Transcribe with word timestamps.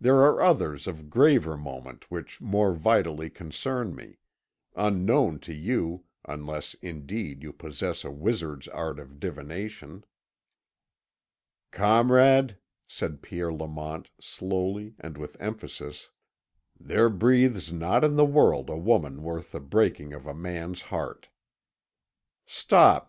There 0.00 0.18
are 0.18 0.40
others 0.40 0.86
of 0.86 1.10
graver 1.10 1.56
moment 1.56 2.08
which 2.08 2.40
more 2.40 2.72
vitally 2.72 3.28
concern 3.28 3.96
me 3.96 4.18
unknown 4.76 5.40
to 5.40 5.52
you, 5.52 6.04
unless, 6.24 6.74
indeed, 6.74 7.42
you 7.42 7.52
possess 7.52 8.04
a 8.04 8.10
wizard's 8.12 8.68
art 8.68 9.00
of 9.00 9.18
divination." 9.18 10.04
"Comrade," 11.72 12.58
said 12.86 13.22
Pierre 13.22 13.52
Lamont, 13.52 14.08
slowly 14.20 14.94
and 15.00 15.18
with 15.18 15.36
emphasis, 15.40 16.10
"there 16.78 17.08
breathes 17.10 17.72
not 17.72 18.04
in 18.04 18.14
the 18.14 18.24
world 18.24 18.70
a 18.70 18.78
woman 18.78 19.24
worth 19.24 19.50
the 19.50 19.58
breaking 19.58 20.12
of 20.12 20.26
a 20.28 20.32
man's 20.32 20.82
heart." 20.82 21.28
"Stop!" 22.46 23.04